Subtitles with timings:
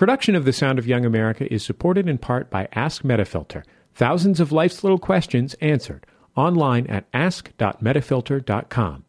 [0.00, 3.64] Production of The Sound of Young America is supported in part by Ask Metafilter.
[3.94, 9.04] Thousands of life's little questions answered online at ask.metafilter.com.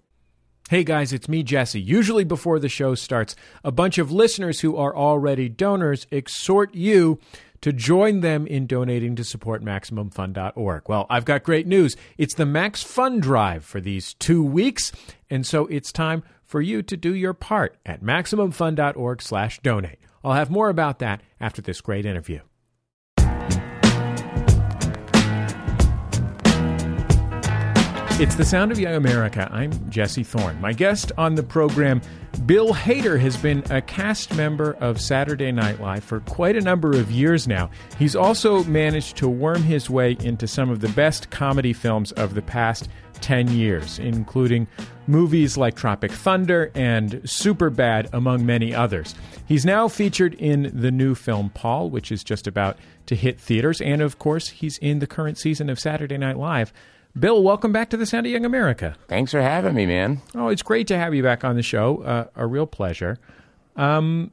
[0.70, 1.80] Hey guys, it's me, Jesse.
[1.80, 7.22] Usually before the show starts, a bunch of listeners who are already donors exhort you
[7.62, 10.90] to join them in donating to support MaximumFun.org.
[10.90, 11.96] Well, I've got great news.
[12.18, 14.92] It's the Max Fun Drive for these two weeks,
[15.30, 20.00] and so it's time for you to do your part at MaximumFun.org slash donate.
[20.24, 22.42] I'll have more about that after this great interview.
[28.22, 29.50] It's the sound of young America.
[29.52, 30.62] I'm Jesse Thorn.
[30.62, 32.02] My guest on the program,
[32.46, 36.92] Bill Hader, has been a cast member of Saturday Night Live for quite a number
[36.92, 37.72] of years now.
[37.98, 42.36] He's also managed to worm his way into some of the best comedy films of
[42.36, 42.90] the past
[43.22, 44.68] 10 years, including
[45.08, 49.16] movies like Tropic Thunder and Superbad, among many others.
[49.48, 53.82] He's now featured in the new film Paul, which is just about to hit theaters,
[53.82, 56.72] and of course, he's in the current season of Saturday Night Live.
[57.20, 58.96] Bill, welcome back to the Sound of Young America.
[59.08, 60.22] Thanks for having me, man.
[60.34, 62.04] Oh, it's great to have you back on the show.
[62.04, 63.18] Uh, a real pleasure.
[63.76, 64.32] Um,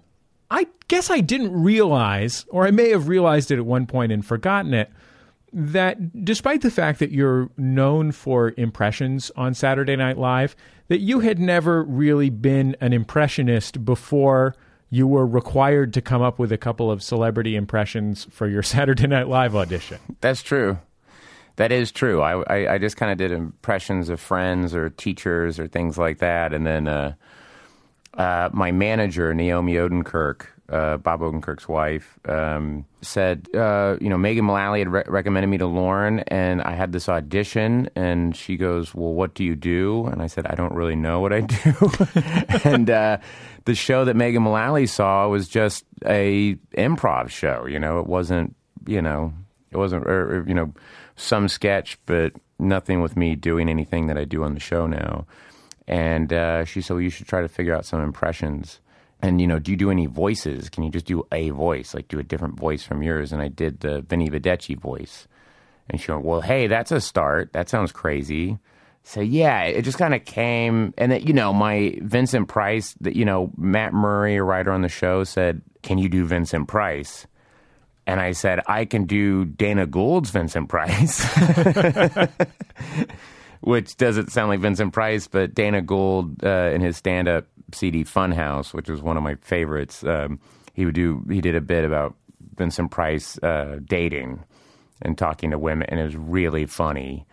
[0.50, 4.24] I guess I didn't realize, or I may have realized it at one point and
[4.24, 4.90] forgotten it,
[5.52, 10.54] that despite the fact that you're known for impressions on Saturday Night Live,
[10.88, 14.54] that you had never really been an impressionist before
[14.90, 19.06] you were required to come up with a couple of celebrity impressions for your Saturday
[19.06, 19.98] Night Live audition.
[20.20, 20.78] That's true.
[21.58, 22.22] That is true.
[22.22, 26.18] I, I, I just kind of did impressions of friends or teachers or things like
[26.18, 26.52] that.
[26.52, 27.14] And then uh,
[28.14, 34.44] uh, my manager, Naomi Odenkirk, uh, Bob Odenkirk's wife, um, said, uh, you know, Megan
[34.44, 38.94] Mullally had re- recommended me to Lorne, and I had this audition, and she goes,
[38.94, 41.74] "Well, what do you do?" And I said, "I don't really know what I do."
[42.64, 43.18] and uh,
[43.64, 47.66] the show that Megan Mullally saw was just a improv show.
[47.66, 48.54] You know, it wasn't,
[48.86, 49.32] you know,
[49.70, 50.72] it wasn't, or, or, you know,
[51.18, 55.26] some sketch, but nothing with me doing anything that I do on the show now.
[55.86, 58.80] And uh, she said, "Well, you should try to figure out some impressions."
[59.20, 60.68] and you know, do you do any voices?
[60.68, 63.32] Can you just do a voice, like do a different voice from yours?
[63.32, 65.26] And I did the Vinny Vedecci voice,
[65.90, 67.52] and she went, "Well, hey, that's a start.
[67.52, 68.58] That sounds crazy."
[69.02, 73.16] So yeah, it just kind of came, and that you know, my Vincent Price, that
[73.16, 77.26] you know, Matt Murray, a writer on the show, said, "Can you do Vincent Price?"
[78.08, 81.24] And I said, "I can do Dana Gould's Vincent Price."
[83.60, 88.72] Which doesn't sound like Vincent Price, but Dana Gould uh, in his stand-up CD Funhouse,
[88.72, 90.04] which was one of my favorites.
[90.04, 90.40] Um,
[90.74, 92.14] he would do he did a bit about
[92.56, 94.44] Vincent Price uh, dating
[95.02, 97.26] and talking to women, and it was really funny.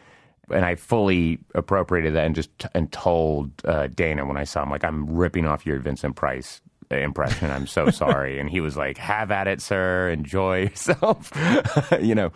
[0.52, 4.70] And I fully appropriated that and just and told uh, Dana when I saw him,
[4.70, 6.62] like, I'm ripping off your Vincent Price
[7.02, 7.52] impression.
[7.52, 8.40] I'm so sorry.
[8.40, 10.10] and he was like, "Have at it, sir.
[10.10, 11.32] Enjoy yourself."
[12.02, 12.32] you know.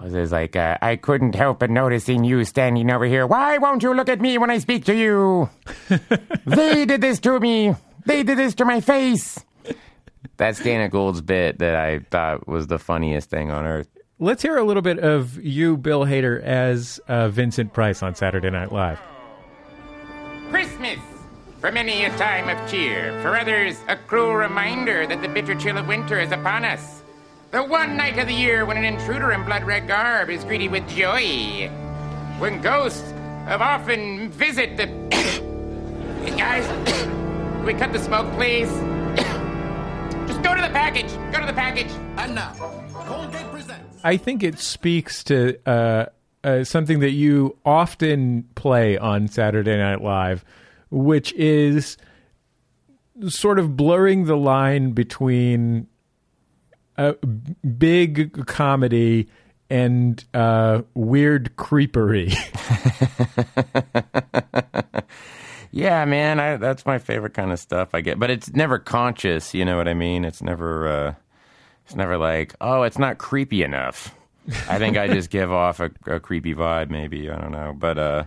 [0.00, 3.26] I was like, uh, I couldn't help but noticing you standing over here.
[3.26, 5.50] Why won't you look at me when I speak to you?
[6.46, 7.74] they did this to me.
[8.06, 9.44] They did this to my face.
[10.36, 13.88] That's Dana Gould's bit that I thought was the funniest thing on earth.
[14.20, 18.50] Let's hear a little bit of you, Bill Hader, as uh, Vincent Price on Saturday
[18.50, 19.00] Night Live.
[20.50, 20.98] Christmas!
[21.60, 25.76] For many a time of cheer, for others, a cruel reminder that the bitter chill
[25.76, 27.02] of winter is upon us.
[27.50, 30.70] The one night of the year when an intruder in blood red garb is greeted
[30.70, 31.68] with joy.
[32.38, 33.10] When ghosts
[33.46, 34.86] have often visit the.
[36.38, 36.68] Guys,
[37.66, 38.68] we cut the smoke, please?
[40.28, 41.10] Just go to the package.
[41.32, 41.90] Go to the package.
[42.18, 42.52] And now,
[42.92, 44.00] Colgate presents.
[44.04, 46.06] I think it speaks to uh,
[46.44, 50.44] uh, something that you often play on Saturday Night Live,
[50.90, 51.96] which is
[53.28, 55.86] sort of blurring the line between
[56.96, 59.28] a big comedy
[59.70, 62.34] and uh, weird creepery.
[65.70, 67.94] yeah, man, I, that's my favorite kind of stuff.
[67.94, 69.54] I get, but it's never conscious.
[69.54, 70.24] You know what I mean?
[70.24, 70.88] It's never.
[70.88, 71.14] Uh,
[71.88, 74.14] it's never like, oh, it's not creepy enough.
[74.68, 76.90] I think I just give off a, a, creepy vibe.
[76.90, 78.24] Maybe I don't know, but uh,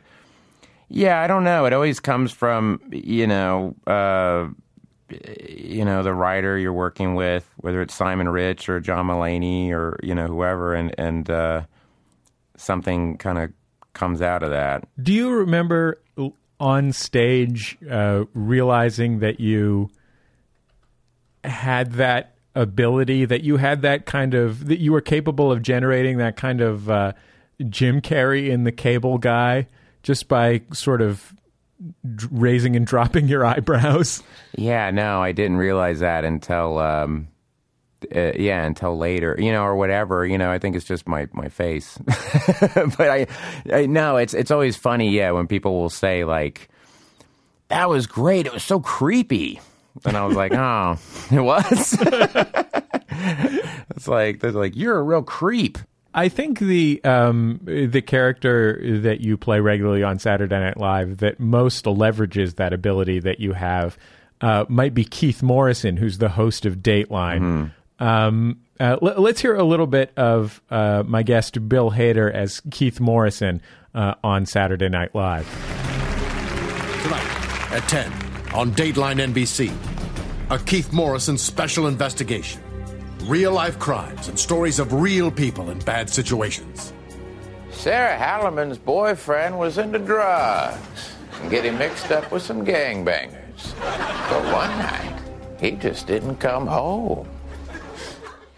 [0.93, 1.65] yeah, I don't know.
[1.65, 3.75] It always comes from you know.
[3.87, 4.49] Uh,
[5.49, 9.99] you know the writer you're working with, whether it's Simon Rich or John Mulaney or
[10.03, 11.63] you know whoever, and and uh,
[12.55, 13.51] something kind of
[13.93, 14.85] comes out of that.
[15.01, 16.01] Do you remember
[16.59, 19.89] on stage uh, realizing that you
[21.43, 26.17] had that ability, that you had that kind of that you were capable of generating
[26.17, 27.13] that kind of uh,
[27.69, 29.67] Jim Carrey in the Cable Guy
[30.03, 31.33] just by sort of
[32.31, 34.21] raising and dropping your eyebrows.
[34.55, 37.27] Yeah, no, I didn't realize that until um,
[38.15, 40.25] uh, yeah, until later, you know, or whatever.
[40.25, 41.97] You know, I think it's just my my face.
[42.97, 43.27] but I,
[43.71, 46.69] I no, it's it's always funny, yeah, when people will say like,
[47.69, 48.45] "That was great.
[48.45, 49.59] It was so creepy,"
[50.05, 50.97] and I was like, "Oh,
[51.31, 51.97] it was."
[53.89, 55.77] it's like they're like, "You're a real creep."
[56.13, 61.39] I think the um, the character that you play regularly on Saturday Night Live that
[61.39, 63.97] most leverages that ability that you have
[64.41, 67.71] uh, might be Keith Morrison, who's the host of Dateline.
[67.99, 72.61] Um, uh, l- let's hear a little bit of uh, my guest Bill Hader as
[72.71, 73.61] Keith Morrison
[73.93, 75.45] uh, on Saturday Night Live.
[77.03, 78.11] Tonight at 10
[78.53, 79.71] on Dateline NBC.
[80.49, 82.61] A Keith Morrison special investigation.
[83.23, 86.91] Real life crimes and stories of real people in bad situations.
[87.69, 93.75] Sarah Hallerman's boyfriend was into drugs and getting mixed up with some gangbangers.
[94.29, 95.21] But one night,
[95.59, 97.27] he just didn't come home.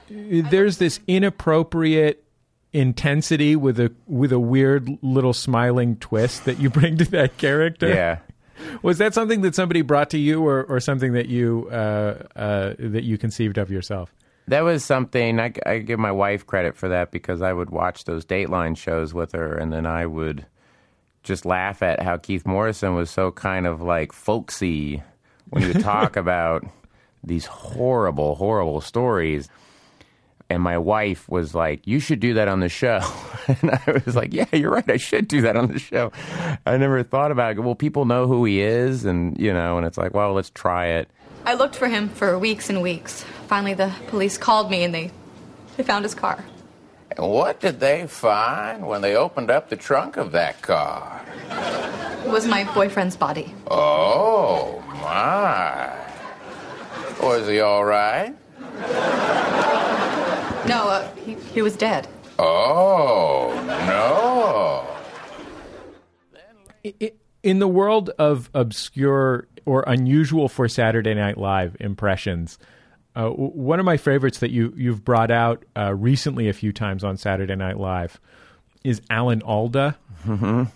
[0.10, 2.24] There's this inappropriate
[2.71, 7.89] intensity with a with a weird little smiling twist that you bring to that character.
[7.89, 8.19] Yeah.
[8.81, 12.74] Was that something that somebody brought to you, or, or something that you uh, uh,
[12.80, 14.13] that you conceived of yourself?
[14.48, 18.04] That was something I, I give my wife credit for that because I would watch
[18.04, 20.45] those Dateline shows with her, and then I would
[21.24, 25.01] just laugh at how Keith Morrison was so kind of like folksy
[25.50, 26.66] when you talk about
[27.24, 29.48] these horrible, horrible stories.
[30.50, 33.00] And my wife was like, "You should do that on the show,"
[33.48, 34.92] and I was like, "Yeah, you're right.
[34.92, 36.12] I should do that on the show."
[36.66, 37.62] I never thought about it.
[37.62, 40.88] Well, people know who he is, and you know, and it's like, well, let's try
[40.88, 41.10] it.
[41.46, 43.25] I looked for him for weeks and weeks.
[43.48, 45.12] Finally, the police called me and they,
[45.78, 46.44] they found his car.
[47.16, 51.22] And what did they find when they opened up the trunk of that car?
[52.25, 53.54] It was my boyfriend's body.
[53.69, 55.94] Oh, my.
[57.22, 58.36] Was he all right?
[60.68, 62.07] No, uh, he, he was dead.
[62.39, 63.54] Oh,
[63.88, 64.88] no.
[67.44, 72.57] In the world of obscure or unusual for Saturday Night Live impressions,
[73.15, 77.04] uh, one of my favorites that you you've brought out uh, recently a few times
[77.04, 78.19] on Saturday Night Live
[78.83, 79.98] is Alan Alda.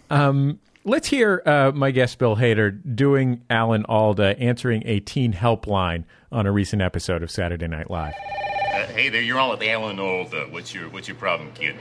[0.09, 6.03] Um, let's hear uh, my guest Bill Hader doing Alan Alda answering a teen helpline
[6.31, 8.13] on a recent episode of Saturday Night Live.
[8.13, 10.47] Uh, hey there, you're on with Alan Alda.
[10.51, 11.75] What's your What's your problem, kid?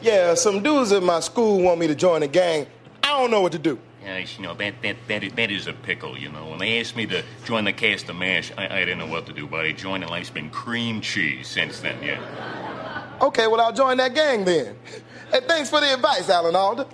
[0.00, 2.66] Yeah, some dudes at my school want me to join a gang.
[3.02, 3.78] I don't know what to do.
[4.08, 6.16] Yeah, you know that that that is, that is a pickle.
[6.16, 9.00] You know, when they asked me to join the cast of Mash, I, I didn't
[9.00, 12.02] know what to do, but I joined, and life's been cream cheese since then.
[12.02, 13.04] Yeah.
[13.20, 14.76] Okay, well, I'll join that gang then.
[15.30, 16.86] Hey, thanks for the advice, Alan Alda.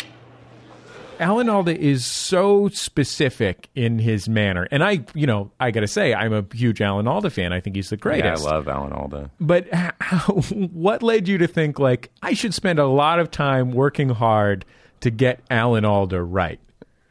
[1.20, 5.86] Alan Alda is so specific in his manner, and I, you know, I got to
[5.86, 7.52] say, I'm a huge Alan Alda fan.
[7.52, 8.42] I think he's the greatest.
[8.42, 9.30] Yeah, I love Alan Alda.
[9.38, 13.70] But how, what led you to think like I should spend a lot of time
[13.70, 14.64] working hard
[15.02, 16.58] to get Alan Alda right?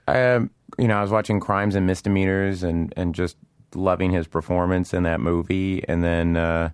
[0.07, 3.37] Um, you know, I was watching Crimes and Misdemeanors and, and just
[3.75, 5.83] loving his performance in that movie.
[5.87, 6.71] And then uh,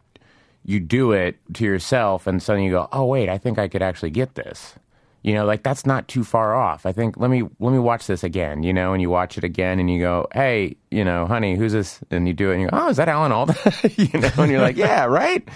[0.65, 3.81] you do it to yourself, and suddenly you go, "Oh wait, I think I could
[3.81, 4.75] actually get this."
[5.21, 6.85] You know, like that's not too far off.
[6.85, 8.63] I think let me let me watch this again.
[8.63, 11.73] You know, and you watch it again, and you go, "Hey, you know, honey, who's
[11.73, 13.55] this?" And you do it, and you go, "Oh, is that Alan Alda?"
[13.97, 15.47] you know, and you're like, "Yeah, right."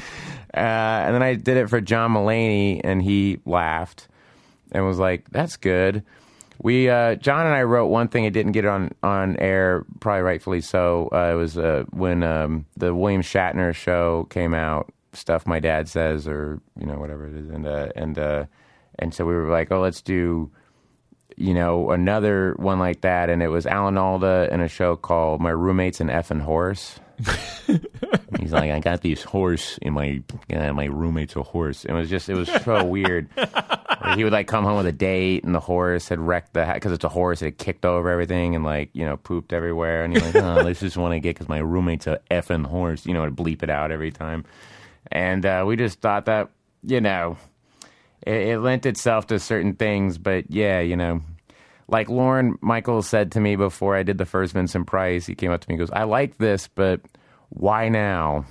[0.53, 4.07] Uh, and then I did it for John Mulaney, and he laughed
[4.71, 6.03] and was like, "That's good."
[6.63, 8.23] We uh, John and I wrote one thing.
[8.23, 11.09] It didn't get on on air, probably rightfully so.
[11.11, 14.91] Uh, it was uh, when um, the William Shatner show came out.
[15.11, 18.45] Stuff my dad says, or you know whatever it is, and uh, and uh,
[18.97, 20.49] and so we were like, oh, let's do
[21.35, 23.29] you know another one like that.
[23.29, 26.97] And it was Alan Alda in a show called My Roommate's an Effing Horse.
[28.39, 31.83] He's like, I got this horse in my uh, my roommate's a horse.
[31.83, 33.27] It was just it was so weird.
[34.15, 36.91] He would like come home with a date, and the horse had wrecked the because
[36.91, 37.41] it's a horse.
[37.41, 40.03] It had kicked over everything and like you know pooped everywhere.
[40.03, 43.05] And you're like, oh, this is one I get because my roommate's a effing horse.
[43.05, 44.45] You know, to bleep it out every time.
[45.11, 46.49] And uh, we just thought that
[46.83, 47.37] you know
[48.25, 51.21] it, it lent itself to certain things, but yeah, you know.
[51.89, 55.51] Like Lorne Michaels said to me before I did the first Vincent Price, he came
[55.51, 57.01] up to me and goes, I like this, but
[57.49, 58.45] why now?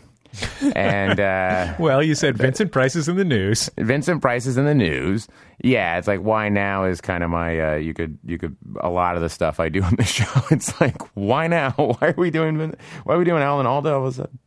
[0.74, 3.70] And uh, Well, you said Vincent Price is in the news.
[3.78, 5.28] Vincent Price is in the news.
[5.62, 8.90] Yeah, it's like why now is kind of my uh, you could you could a
[8.90, 10.24] lot of the stuff I do on the show.
[10.50, 11.70] It's like why now?
[11.76, 12.74] Why are we doing
[13.04, 14.38] why are we doing Alan Alda all of a sudden?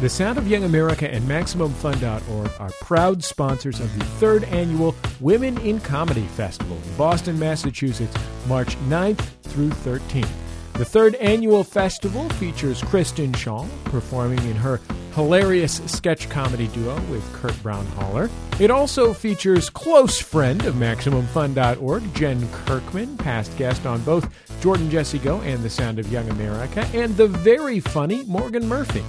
[0.00, 5.58] The Sound of Young America and MaximumFun.org are proud sponsors of the third annual Women
[5.58, 8.16] in Comedy Festival in Boston, Massachusetts,
[8.48, 10.28] March 9th through 13th.
[10.74, 14.80] The third annual festival features Kristen Schaal performing in her
[15.14, 18.30] hilarious sketch comedy duo with Kurt Braunohler.
[18.58, 25.18] It also features close friend of MaximumFun.org, Jen Kirkman, past guest on both Jordan Jesse
[25.18, 29.04] Go and The Sound of Young America, and the very funny Morgan Murphy.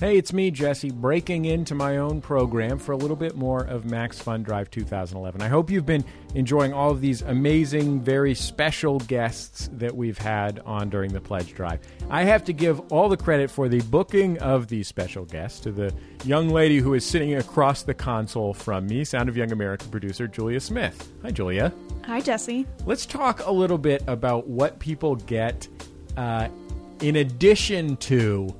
[0.00, 3.84] Hey, it's me, Jesse, breaking into my own program for a little bit more of
[3.84, 5.40] Max Fun Drive 2011.
[5.40, 10.58] I hope you've been enjoying all of these amazing, very special guests that we've had
[10.66, 11.78] on during the pledge drive.
[12.10, 15.70] I have to give all the credit for the booking of these special guests to
[15.70, 19.86] the young lady who is sitting across the console from me, Sound of Young America
[19.86, 21.12] producer Julia Smith.
[21.22, 21.72] Hi, Julia.
[22.02, 22.66] Hi, Jesse.
[22.84, 25.68] Let's talk a little bit about what people get
[26.16, 26.48] uh,
[27.00, 28.52] in addition to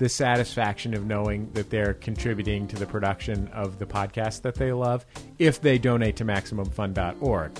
[0.00, 4.72] the satisfaction of knowing that they're contributing to the production of the podcast that they
[4.72, 5.04] love
[5.38, 7.52] if they donate to MaximumFun.org.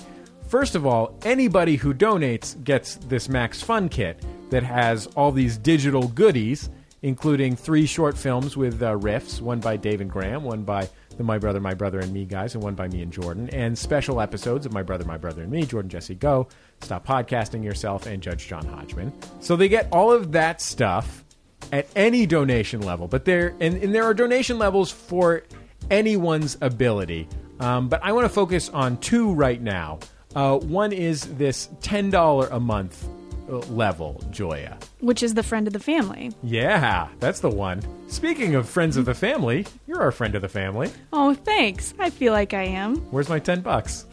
[0.47, 5.55] First of all, anybody who donates gets this Max Fun kit that has all these
[5.55, 6.71] digital goodies,
[7.03, 11.23] including three short films with uh, riffs one by Dave and Graham, one by the
[11.23, 14.19] My Brother, My Brother, and Me guys, and one by me and Jordan, and special
[14.19, 16.47] episodes of My Brother, My Brother, and Me, Jordan Jesse Go,
[16.81, 19.13] Stop Podcasting Yourself, and Judge John Hodgman.
[19.41, 21.23] So they get all of that stuff
[21.71, 25.43] at any donation level, but there and, and there are donation levels for
[25.89, 27.27] anyone's ability.
[27.59, 29.99] Um, but I want to focus on two right now.
[30.35, 33.07] Uh, one is this ten dollar a month
[33.49, 34.77] uh, level, Joya.
[34.99, 36.31] Which is the friend of the family.
[36.43, 37.81] Yeah, that's the one.
[38.07, 40.89] Speaking of friends of the family, you're our friend of the family.
[41.11, 41.93] Oh, thanks.
[41.99, 42.97] I feel like I am.
[43.11, 44.05] Where's my ten bucks?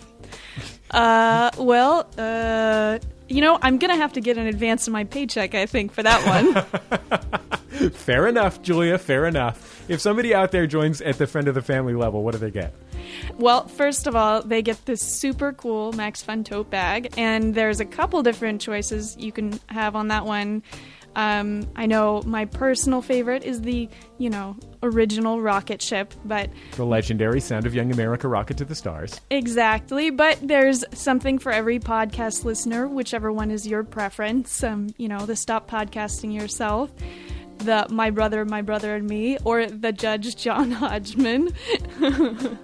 [0.91, 2.99] Uh, well, uh,
[3.29, 5.55] you know, I'm gonna have to get an advance of my paycheck.
[5.55, 7.91] I think for that one.
[7.93, 8.99] fair enough, Julia.
[8.99, 9.85] Fair enough.
[9.89, 12.51] If somebody out there joins at the friend of the family level, what do they
[12.51, 12.75] get?
[13.37, 17.81] Well, first of all, they get this super cool Max Fun tote bag, and there's
[17.81, 20.63] a couple different choices you can have on that one.
[21.19, 26.87] Um, I know my personal favorite is the, you know, original rocket ship, but The
[26.87, 29.21] legendary Sound of Young America Rocket to the Stars.
[29.29, 30.11] exactly.
[30.11, 34.63] But there's something for every podcast listener, whichever one is your preference.
[34.63, 36.93] Um, you know, the Stop Podcasting Yourself,
[37.59, 41.49] the My Brother, My Brother and Me, or the Judge John Hodgman.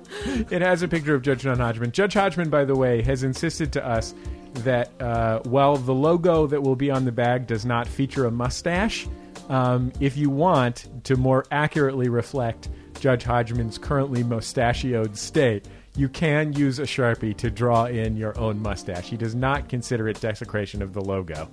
[0.50, 1.90] It has a picture of Judge John Hodgman.
[1.90, 4.14] Judge Hodgman, by the way, has insisted to us
[4.62, 8.30] that uh, while the logo that will be on the bag does not feature a
[8.30, 9.06] mustache,
[9.48, 12.68] um, if you want to more accurately reflect
[13.00, 18.60] Judge Hodgman's currently mustachioed state, you can use a sharpie to draw in your own
[18.60, 19.08] mustache.
[19.08, 21.48] He does not consider it desecration of the logo.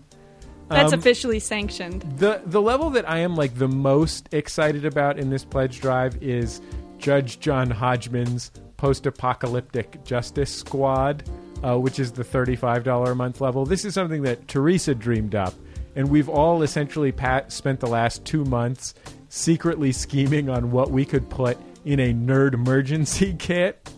[0.70, 2.04] That's Um, officially sanctioned.
[2.18, 6.22] The the level that I am like the most excited about in this pledge drive
[6.24, 6.62] is
[6.98, 11.24] Judge John Hodgman's post-apocalyptic justice squad,
[11.64, 13.66] uh, which is the thirty-five dollar a month level.
[13.66, 15.54] This is something that Teresa dreamed up,
[15.96, 18.94] and we've all essentially pat- spent the last two months
[19.30, 23.90] secretly scheming on what we could put in a nerd emergency kit.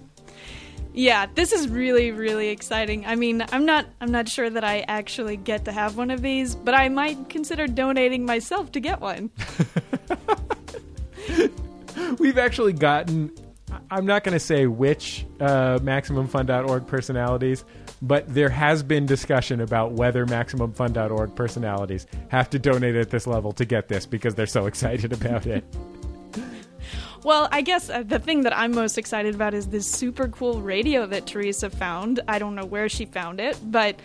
[0.96, 3.05] Yeah, this is really really exciting.
[3.05, 6.22] I mean, I'm not I'm not sure that I actually get to have one of
[6.22, 9.32] these, but I might consider donating myself to get one.
[12.20, 13.32] We've actually gotten,
[13.89, 17.63] I'm not going to say which uh, MaximumFun.org personalities,
[18.01, 23.51] but there has been discussion about whether MaximumFun.org personalities have to donate at this level
[23.53, 25.63] to get this because they're so excited about it.
[27.24, 30.62] Well, I guess uh, the thing that I'm most excited about is this super cool
[30.62, 32.20] radio that Teresa found.
[32.27, 33.98] I don't know where she found it, but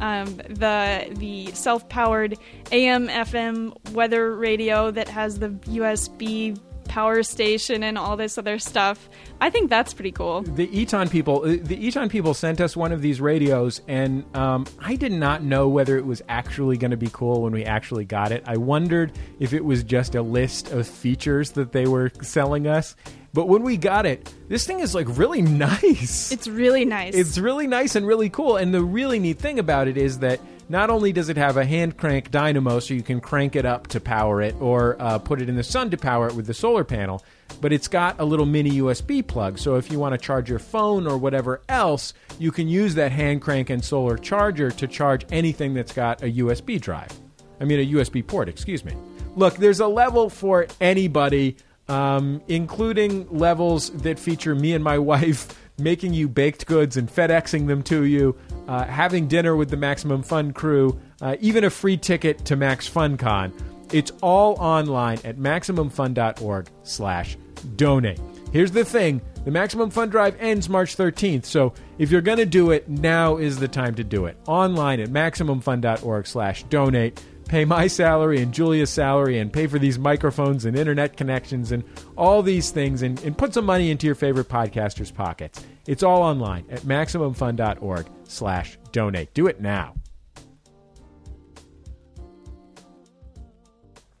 [0.00, 2.36] um, the the self powered
[2.70, 9.08] AM FM weather radio that has the USB power station and all this other stuff.
[9.40, 10.42] I think that's pretty cool.
[10.42, 14.66] The Eton people, uh, the Eton people sent us one of these radios, and um,
[14.78, 18.04] I did not know whether it was actually going to be cool when we actually
[18.04, 18.42] got it.
[18.46, 22.96] I wondered if it was just a list of features that they were selling us.
[23.32, 26.32] But when we got it, this thing is like really nice.
[26.32, 27.14] It's really nice.
[27.14, 28.56] It's really nice and really cool.
[28.56, 31.64] And the really neat thing about it is that not only does it have a
[31.64, 35.40] hand crank dynamo so you can crank it up to power it or uh, put
[35.40, 37.24] it in the sun to power it with the solar panel,
[37.60, 39.58] but it's got a little mini USB plug.
[39.58, 43.12] So if you want to charge your phone or whatever else, you can use that
[43.12, 47.12] hand crank and solar charger to charge anything that's got a USB drive.
[47.60, 48.94] I mean, a USB port, excuse me.
[49.36, 51.56] Look, there's a level for anybody,
[51.88, 57.66] um, including levels that feature me and my wife making you baked goods and FedExing
[57.66, 58.36] them to you,
[58.68, 62.88] uh, having dinner with the Maximum Fun crew, uh, even a free ticket to Max
[62.88, 63.52] FunCon.
[63.92, 67.36] It's all online at MaximumFun.org slash
[67.76, 68.20] donate.
[68.52, 69.20] Here's the thing.
[69.44, 73.36] The Maximum Fun Drive ends March 13th, so if you're going to do it, now
[73.36, 74.36] is the time to do it.
[74.46, 77.22] Online at MaximumFun.org slash donate.
[77.48, 81.84] Pay my salary and Julia's salary and pay for these microphones and internet connections and
[82.16, 85.64] all these things and, and put some money into your favorite podcasters' pockets.
[85.86, 89.32] It's all online at MaximumFun.org slash donate.
[89.32, 89.94] Do it now.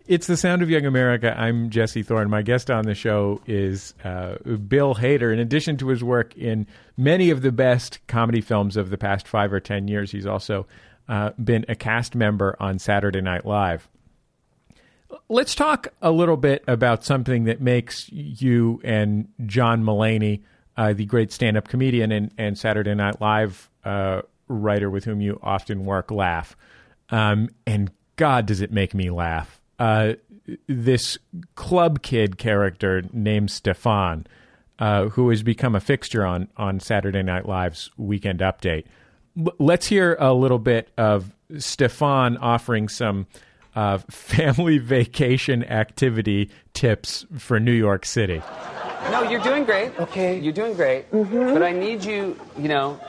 [0.06, 1.34] It's the sound of young America.
[1.36, 2.30] I'm Jesse Thorn.
[2.30, 4.36] My guest on the show is uh,
[4.68, 5.32] Bill Hader.
[5.32, 9.26] In addition to his work in many of the best comedy films of the past
[9.26, 10.68] five or ten years, he's also
[11.08, 13.88] uh, been a cast member on Saturday Night Live.
[15.28, 20.42] Let's talk a little bit about something that makes you and John Mulaney,
[20.76, 25.38] uh, the great stand-up comedian and, and Saturday Night Live uh, writer with whom you
[25.42, 26.56] often work, laugh.
[27.10, 30.14] Um, and God, does it make me laugh uh,
[30.66, 31.18] this
[31.54, 34.26] club kid character named Stefan,
[34.78, 38.84] uh, who has become a fixture on on Saturday Night Live's Weekend Update.
[39.38, 43.26] L- let's hear a little bit of Stefan offering some
[43.74, 48.42] uh, family vacation activity tips for New York City.
[49.10, 49.98] No, you're doing great.
[50.00, 50.38] Okay.
[50.38, 51.10] You're doing great.
[51.10, 51.54] Mm-hmm.
[51.54, 53.00] But I need you, you know,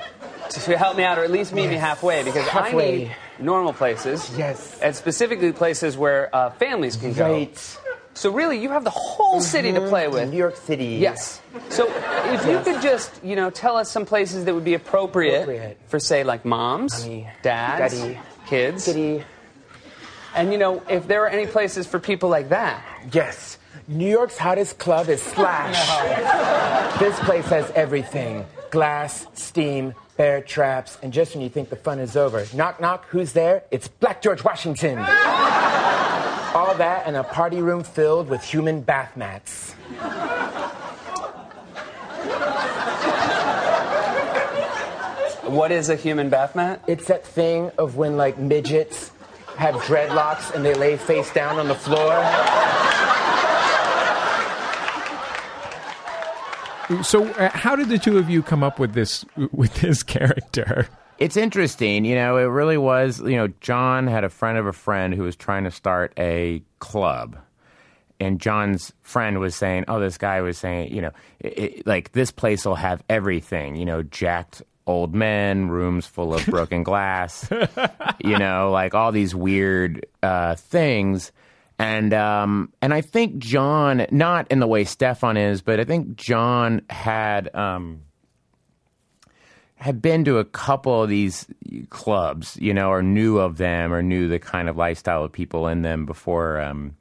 [0.49, 1.71] to help me out or at least meet yes.
[1.71, 2.87] me halfway because halfway.
[2.87, 4.31] I need normal places.
[4.37, 4.79] Yes.
[4.79, 7.31] And specifically places where uh, families can go.
[7.31, 7.77] Right.
[8.17, 10.13] So really, you have the whole city to play mhm.
[10.13, 10.31] with.
[10.31, 10.97] New York City.
[10.99, 11.39] Yes.
[11.69, 15.43] So if you could just, you know, tell us some places that would be appropriate,
[15.43, 15.77] appropriate.
[15.87, 18.87] for, say, like moms, Mommy, dads, Daddy, kids.
[18.87, 22.83] And you know, if there are any places for people like that.
[23.11, 23.59] Yes.
[23.87, 25.77] New York's hottest club is Slash.
[26.99, 31.99] this place has everything glass, steam, bear traps, and just when you think the fun
[31.99, 33.63] is over, knock, knock, who's there?
[33.69, 34.97] It's Black George Washington.
[36.53, 39.73] All that in a party room filled with human bath mats.
[45.43, 46.83] What is a human bath mat?
[46.87, 49.11] It's that thing of when, like, midgets
[49.57, 52.13] have dreadlocks and they lay face down on the floor.
[57.03, 60.87] So, uh, how did the two of you come up with this with this character?
[61.19, 62.37] It's interesting, you know.
[62.37, 63.19] It really was.
[63.19, 66.61] You know, John had a friend of a friend who was trying to start a
[66.79, 67.37] club,
[68.19, 72.11] and John's friend was saying, "Oh, this guy was saying, you know, it, it, like
[72.11, 73.75] this place will have everything.
[73.75, 77.49] You know, jacked old men, rooms full of broken glass,
[78.23, 81.31] you know, like all these weird uh, things."
[81.79, 86.15] And um, and I think John, not in the way Stefan is, but I think
[86.15, 88.01] John had um,
[89.77, 91.45] had been to a couple of these
[91.89, 95.67] clubs, you know, or knew of them, or knew the kind of lifestyle of people
[95.67, 96.59] in them before.
[96.59, 96.95] Um,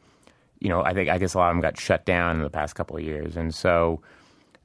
[0.60, 2.50] you know, I think I guess a lot of them got shut down in the
[2.50, 4.02] past couple of years, and so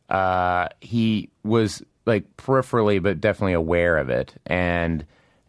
[0.10, 5.06] uh, he was like peripherally, but definitely aware of it, and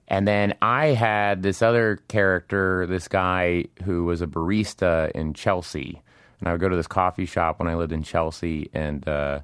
[0.06, 6.02] and then I had this other character, this guy who was a barista in Chelsea.
[6.38, 9.40] And I would go to this coffee shop when I lived in Chelsea, and uh,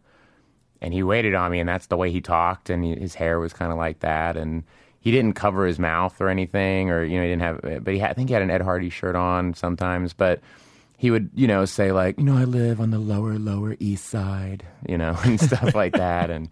[0.80, 3.40] and he waited on me, and that's the way he talked, and he, his hair
[3.40, 4.64] was kind of like that, and
[5.00, 7.94] he didn't cover his mouth or anything, or you know, he didn't have, eh, but
[7.94, 10.40] he had, I think he had an Ed Hardy shirt on sometimes, but
[10.96, 14.06] he would, you know, say like, you know, I live on the lower, lower east
[14.06, 16.48] side, you know, and stuff like that, and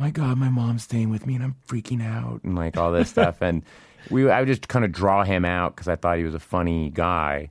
[0.00, 3.10] my God, my mom's staying with me and I'm freaking out and like all this
[3.10, 3.42] stuff.
[3.42, 3.62] And
[4.10, 6.40] we, I would just kind of draw him out because I thought he was a
[6.40, 7.50] funny guy.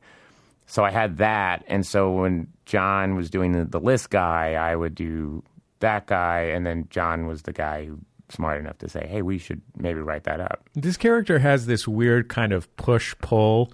[0.66, 1.64] So I had that.
[1.68, 5.44] And so when John was doing the, the list guy, I would do
[5.80, 6.42] that guy.
[6.42, 10.00] And then John was the guy who smart enough to say, hey, we should maybe
[10.00, 10.70] write that up.
[10.76, 13.72] This character has this weird kind of push pull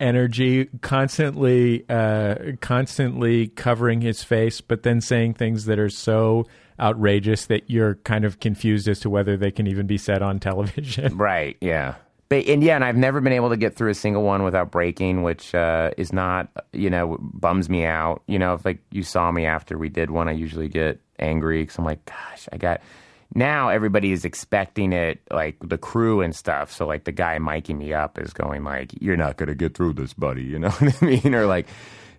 [0.00, 6.46] energy constantly uh, constantly covering his face but then saying things that are so
[6.80, 10.38] outrageous that you're kind of confused as to whether they can even be said on
[10.38, 11.16] television.
[11.18, 11.56] Right.
[11.60, 11.96] Yeah.
[12.28, 14.70] But, and yeah, and I've never been able to get through a single one without
[14.70, 18.22] breaking, which uh, is not, you know, bums me out.
[18.26, 21.62] You know, if like you saw me after we did one, I usually get angry
[21.62, 22.80] because I'm like, gosh, I got,
[23.34, 26.72] now everybody is expecting it, like the crew and stuff.
[26.72, 29.94] So like the guy miking me up is going like, "You're not gonna get through
[29.94, 31.34] this, buddy." You know what I mean?
[31.34, 31.66] Or like,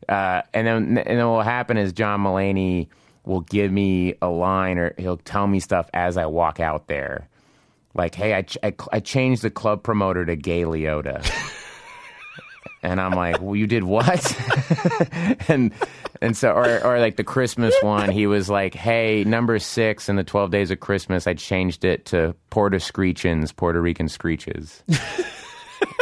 [0.07, 2.87] uh, and then and then what will happen is John Mulaney
[3.25, 7.27] will give me a line or he'll tell me stuff as I walk out there,
[7.95, 11.27] like, "Hey, I ch- I, I changed the club promoter to Gay Leota."
[12.81, 14.35] And I'm like, well, you did what?
[15.49, 15.73] and
[16.21, 20.15] and so, or or like the Christmas one, he was like, hey, number six in
[20.15, 24.83] the Twelve Days of Christmas, I changed it to Puerto Screechins, Puerto Rican Screeches.
[24.87, 24.99] and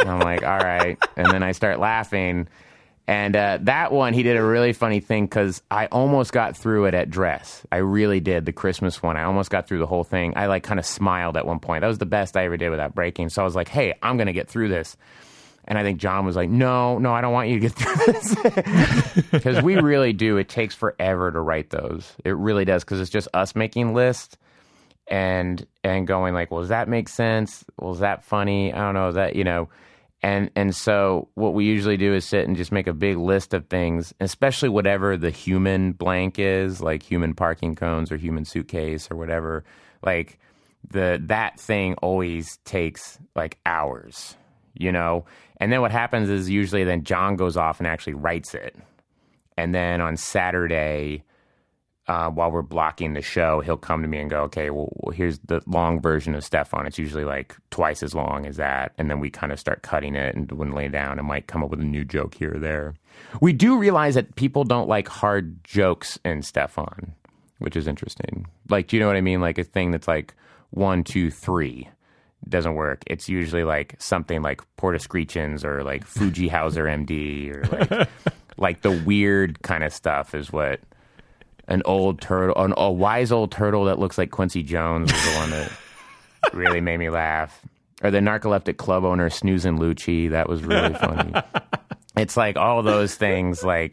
[0.10, 0.98] I'm like, all right.
[1.16, 2.48] And then I start laughing.
[3.08, 6.84] And uh, that one, he did a really funny thing because I almost got through
[6.84, 7.66] it at dress.
[7.72, 9.16] I really did the Christmas one.
[9.16, 10.34] I almost got through the whole thing.
[10.36, 11.80] I like kind of smiled at one point.
[11.80, 13.30] That was the best I ever did without breaking.
[13.30, 14.98] So I was like, hey, I'm gonna get through this.
[15.68, 18.12] And I think John was like, no, no, I don't want you to get through
[18.12, 19.24] this.
[19.30, 20.38] Because we really do.
[20.38, 22.14] It takes forever to write those.
[22.24, 22.82] It really does.
[22.84, 24.36] Because it's just us making lists
[25.06, 27.64] and and going like, well, does that make sense?
[27.78, 28.72] Well, is that funny?
[28.72, 29.08] I don't know.
[29.08, 29.68] Is that, you know.
[30.22, 33.54] And and so what we usually do is sit and just make a big list
[33.54, 39.10] of things, especially whatever the human blank is, like human parking cones or human suitcase
[39.10, 39.64] or whatever.
[40.02, 40.38] Like
[40.90, 44.36] the that thing always takes like hours,
[44.78, 45.26] you know.
[45.58, 48.76] And then what happens is usually then John goes off and actually writes it.
[49.56, 51.24] And then on Saturday,
[52.06, 55.40] uh, while we're blocking the show, he'll come to me and go, okay, well, here's
[55.40, 56.86] the long version of Stefan.
[56.86, 58.92] It's usually like twice as long as that.
[58.96, 61.62] And then we kind of start cutting it and dwindling it down and might come
[61.62, 62.94] up with a new joke here or there.
[63.42, 67.14] We do realize that people don't like hard jokes in Stefan,
[67.58, 68.46] which is interesting.
[68.70, 69.40] Like, do you know what I mean?
[69.40, 70.34] Like a thing that's like
[70.70, 71.88] one, two, three
[72.48, 73.02] doesn't work.
[73.06, 78.08] It's usually like something like Porta Screechins or like Fuji Hauser MD or like
[78.56, 80.80] like the weird kind of stuff is what
[81.68, 85.38] an old turtle, an, a wise old turtle that looks like Quincy Jones was the
[85.38, 85.72] one that
[86.52, 87.62] really made me laugh.
[88.02, 91.32] Or the narcoleptic club owner snoozing Lucci, that was really funny.
[92.16, 93.92] it's like all those things, like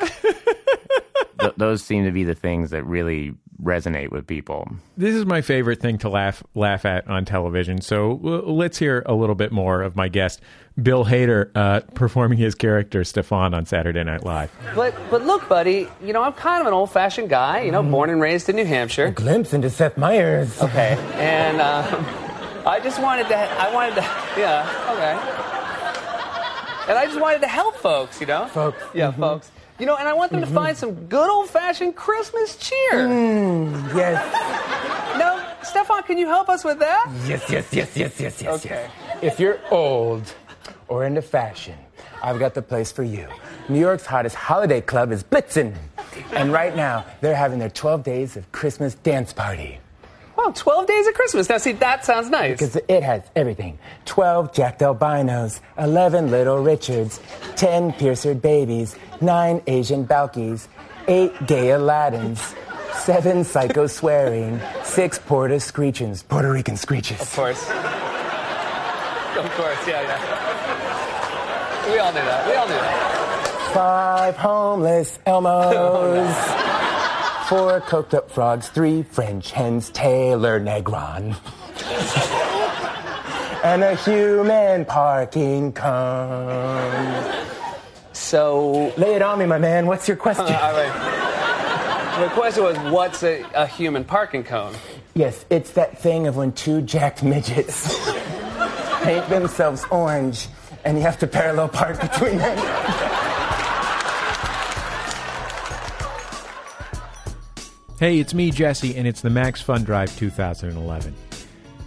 [1.40, 3.34] th- those seem to be the things that really
[3.66, 4.68] resonate with people.
[4.96, 7.82] This is my favorite thing to laugh laugh at on television.
[7.82, 10.40] So let's hear a little bit more of my guest,
[10.82, 14.52] Bill Hader, uh, performing his character Stefan on Saturday Night Live.
[14.76, 17.62] But but look, buddy, you know I'm kind of an old-fashioned guy.
[17.64, 19.08] You know, born and raised in New Hampshire.
[19.08, 20.62] A glimpse into Seth Meyers.
[20.62, 22.06] Okay, and um,
[22.66, 23.36] I just wanted to.
[23.38, 24.02] I wanted to.
[24.40, 24.92] Yeah.
[24.96, 25.42] Okay.
[26.88, 28.22] And I just wanted to help folks.
[28.22, 28.46] You know.
[28.48, 28.84] Folks.
[28.94, 29.50] Yeah, folks.
[29.80, 32.94] You know, and I want them to find some good old-fashioned Christmas cheer.
[32.94, 35.20] Mm, yes.
[35.20, 37.12] No, Stefan, can you help us with that?
[37.26, 38.66] Yes, yes, yes, yes, yes, yes.
[38.66, 38.90] Okay.
[38.90, 39.20] yes.
[39.22, 40.34] If you're old
[40.88, 41.76] or into fashion,
[42.24, 43.28] I've got the place for you.
[43.68, 45.76] New York's hottest holiday club is Blitzen.
[46.34, 49.80] And right now, they're having their 12 days of Christmas dance party.
[50.38, 51.50] Wow, 12 days of Christmas.
[51.50, 52.60] Now, see, that sounds nice.
[52.60, 57.20] Because it has everything 12 Jack Albinos, 11 Little Richards,
[57.56, 60.68] 10 piercered babies, 9 Asian Balkies,
[61.08, 62.56] 8 gay Aladdins,
[62.96, 67.22] 7 psycho swearing, 6 Puerto Screechins, Puerto Rican Screeches.
[67.22, 67.62] Of course.
[69.38, 71.92] Of course, yeah, yeah.
[71.92, 72.48] We all knew that.
[72.48, 73.72] We all knew that.
[73.74, 76.64] Five homeless Elmos.
[77.48, 81.36] Oh, Four coked up frogs, three French hens, Taylor Negron.
[83.64, 87.45] and a human parking cone.
[88.36, 88.92] So.
[88.98, 89.88] Lay it on me, my man.
[89.88, 90.48] What's your question?
[90.48, 92.20] Uh, all right.
[92.20, 94.76] The question was, what's a, a human parking cone?
[95.14, 97.98] Yes, it's that thing of when two jacked midgets
[99.04, 100.50] paint themselves orange
[100.84, 102.58] and you have to parallel park between them.
[108.02, 111.16] Hey, it's me, Jesse, and it's the Max Fun Drive 2011.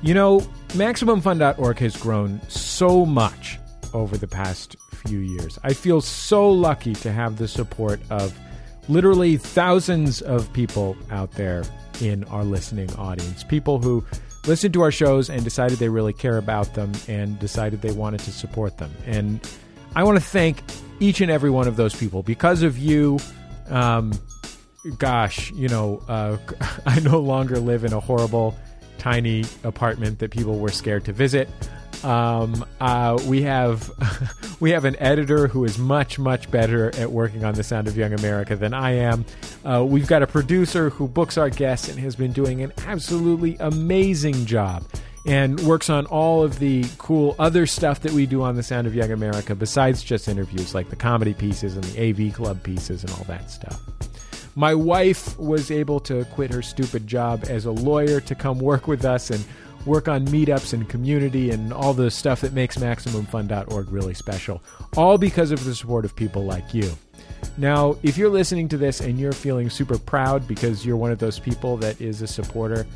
[0.00, 3.58] You know, MaximumFun.org has grown so much
[3.92, 5.58] over the past few years.
[5.62, 8.38] I feel so lucky to have the support of
[8.88, 11.64] literally thousands of people out there
[12.00, 13.44] in our listening audience.
[13.44, 14.04] People who
[14.46, 18.20] listened to our shows and decided they really care about them and decided they wanted
[18.20, 18.90] to support them.
[19.06, 19.40] And
[19.94, 20.62] I want to thank
[21.00, 22.22] each and every one of those people.
[22.22, 23.18] Because of you,
[23.68, 24.12] um,
[24.96, 26.38] gosh, you know, uh,
[26.87, 28.56] I no longer live in a horrible,
[28.98, 31.48] tiny apartment that people were scared to visit.
[32.04, 33.90] Um, uh, we have
[34.61, 37.96] we have an editor who is much much better at working on the Sound of
[37.96, 39.24] Young America than I am.
[39.64, 43.56] Uh, we've got a producer who books our guests and has been doing an absolutely
[43.61, 44.84] amazing job
[45.26, 48.87] and works on all of the cool other stuff that we do on the Sound
[48.87, 53.02] of Young America besides just interviews like the comedy pieces and the AV club pieces
[53.02, 53.80] and all that stuff.
[54.54, 58.88] My wife was able to quit her stupid job as a lawyer to come work
[58.88, 59.44] with us and
[59.86, 64.62] work on meetups and community and all the stuff that makes MaximumFun.org really special.
[64.96, 66.92] All because of the support of people like you.
[67.56, 71.18] Now, if you're listening to this and you're feeling super proud because you're one of
[71.18, 72.86] those people that is a supporter,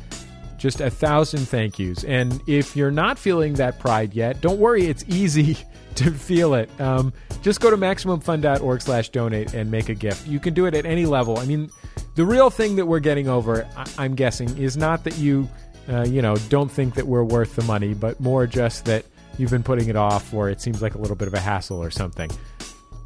[0.57, 2.03] just a thousand thank yous.
[2.05, 5.57] And if you're not feeling that pride yet, don't worry, it's easy
[5.95, 6.69] to feel it.
[6.79, 10.25] Um, just go to MaximumFun.org slash donate and make a gift.
[10.27, 11.37] You can do it at any level.
[11.37, 11.69] I mean,
[12.15, 15.49] the real thing that we're getting over, I- am guessing, is not that you,
[15.89, 19.05] uh, you know, don't think that we're worth the money, but more just that
[19.37, 21.81] you've been putting it off or it seems like a little bit of a hassle
[21.81, 22.29] or something.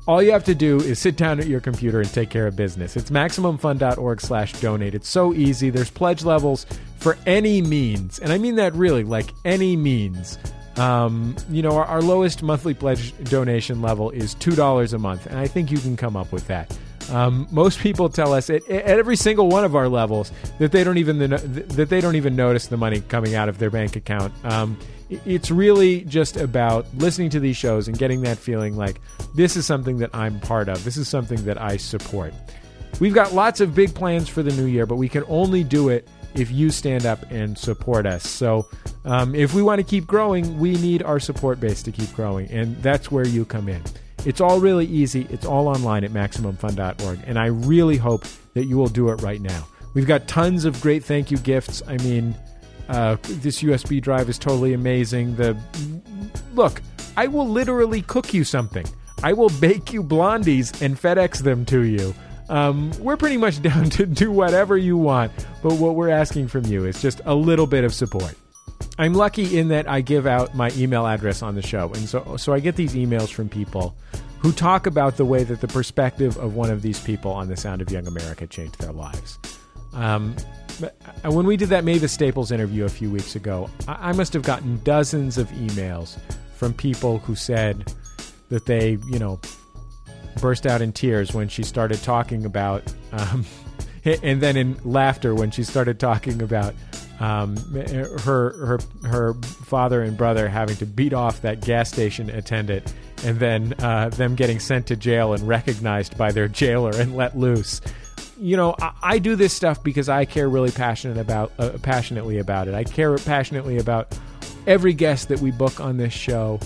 [0.07, 2.55] All you have to do is sit down at your computer and take care of
[2.55, 2.95] business.
[2.95, 4.95] It's MaximumFun.org slash donate.
[4.95, 5.69] It's so easy.
[5.69, 6.65] There's pledge levels
[6.97, 8.17] for any means.
[8.19, 10.37] And I mean that really, like any means.
[10.77, 15.25] Um, you know, our, our, lowest monthly pledge donation level is $2 a month.
[15.25, 16.77] And I think you can come up with that.
[17.09, 20.83] Um, most people tell us at, at, every single one of our levels that they
[20.83, 24.33] don't even that they don't even notice the money coming out of their bank account.
[24.43, 24.77] Um,
[25.09, 28.99] it's really just about listening to these shows and getting that feeling like
[29.35, 30.83] this is something that I'm part of.
[30.83, 32.33] This is something that I support.
[32.99, 35.89] We've got lots of big plans for the new year, but we can only do
[35.89, 38.27] it if you stand up and support us.
[38.27, 38.67] So,
[39.05, 42.49] um, if we want to keep growing, we need our support base to keep growing,
[42.51, 43.81] and that's where you come in.
[44.27, 45.25] It's all really easy.
[45.29, 49.39] It's all online at MaximumFun.org, and I really hope that you will do it right
[49.39, 49.65] now.
[49.93, 51.81] We've got tons of great thank you gifts.
[51.87, 52.35] I mean,
[52.89, 55.37] uh, this USB drive is totally amazing.
[55.37, 55.57] The
[56.55, 56.81] look,
[57.15, 58.85] I will literally cook you something.
[59.23, 62.13] I will bake you blondies and FedEx them to you.
[62.49, 65.31] Um, we're pretty much down to do whatever you want,
[65.63, 68.35] but what we're asking from you is just a little bit of support.
[68.99, 72.37] I'm lucky in that I give out my email address on the show, and so
[72.37, 73.95] so I get these emails from people
[74.39, 77.57] who talk about the way that the perspective of one of these people on the
[77.57, 79.39] Sound of Young America changed their lives.
[79.93, 80.35] Um,
[80.81, 84.33] uh, when we did that Mavis Staples interview a few weeks ago, I, I must
[84.33, 86.19] have gotten dozens of emails
[86.55, 87.93] from people who said
[88.49, 89.39] that they, you know,
[90.39, 93.45] burst out in tears when she started talking about, um,
[94.05, 96.73] and then in laughter when she started talking about
[97.19, 97.57] um,
[98.23, 103.39] her her her father and brother having to beat off that gas station attendant, and
[103.39, 107.81] then uh, them getting sent to jail and recognized by their jailer and let loose
[108.39, 112.37] you know, I, I, do this stuff because I care really passionate about uh, passionately
[112.37, 112.73] about it.
[112.73, 114.17] I care passionately about
[114.65, 116.59] every guest that we book on this show.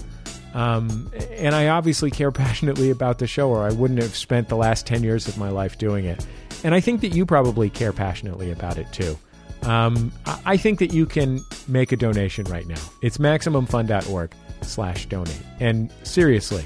[0.54, 4.58] Um, and I obviously care passionately about the show, or I wouldn't have spent the
[4.58, 6.26] last 10 years of my life doing it.
[6.64, 9.18] And I think that you probably care passionately about it too.
[9.64, 10.12] Um,
[10.46, 12.82] I think that you can make a donation right now.
[13.02, 15.42] It's MaximumFun.org slash donate.
[15.60, 16.66] And seriously,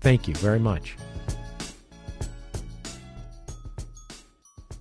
[0.00, 0.96] thank you very much.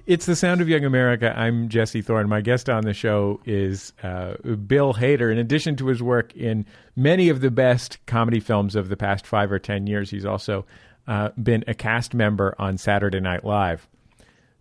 [0.06, 1.38] It's the sound of young America.
[1.38, 2.28] I'm Jesse Thorn.
[2.28, 4.34] My guest on the show is uh,
[4.66, 5.32] Bill Hader.
[5.32, 9.28] In addition to his work in many of the best comedy films of the past
[9.28, 10.66] five or ten years, he's also
[11.08, 13.88] uh, been a cast member on Saturday Night Live.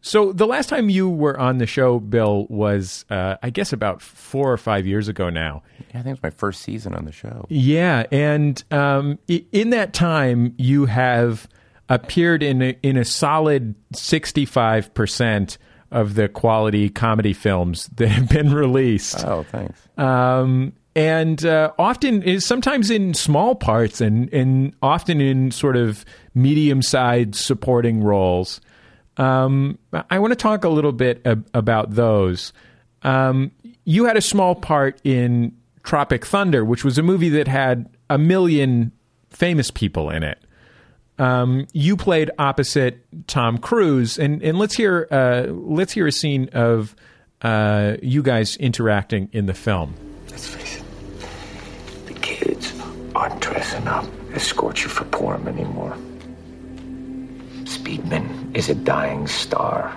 [0.00, 4.00] So the last time you were on the show, Bill, was uh, I guess about
[4.00, 5.62] four or five years ago now.
[5.78, 7.46] Yeah, I think it was my first season on the show.
[7.48, 11.48] Yeah, and um, in that time, you have
[11.88, 15.58] appeared in a, in a solid 65%
[15.90, 19.24] of the quality comedy films that have been released.
[19.24, 19.80] Oh, thanks.
[19.96, 26.04] Um, and uh, often is sometimes in small parts and, and often in sort of
[26.34, 28.60] medium sized supporting roles.
[29.18, 29.78] Um,
[30.10, 32.52] I want to talk a little bit ab- about those.
[33.02, 33.50] Um,
[33.84, 38.18] you had a small part in Tropic Thunder, which was a movie that had a
[38.18, 38.92] million
[39.30, 40.38] famous people in it
[41.18, 46.48] um, you played opposite Tom Cruise, and and let's hear uh, let's hear a scene
[46.52, 46.94] of
[47.42, 49.94] uh, you guys interacting in the film.
[50.30, 50.84] Let's face it,
[52.06, 52.72] the kids
[53.14, 55.96] aren't dressing up escort you for Purim anymore.
[57.64, 59.94] Speedman is a dying star,